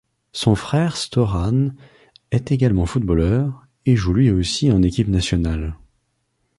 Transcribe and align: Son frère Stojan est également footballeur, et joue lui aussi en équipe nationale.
Son 0.31 0.55
frère 0.55 0.97
Stojan 0.97 1.73
est 2.31 2.51
également 2.51 2.87
footballeur, 2.87 3.67
et 3.85 3.95
joue 3.95 4.13
lui 4.13 4.31
aussi 4.31 4.71
en 4.71 4.81
équipe 4.81 5.09
nationale. 5.09 5.75